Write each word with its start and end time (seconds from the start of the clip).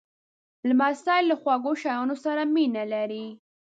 لمسی 0.67 1.19
له 1.29 1.35
خواږه 1.41 1.71
شیانو 1.81 2.15
سره 2.25 2.41
مینه 2.53 2.83
لري. 2.93 3.25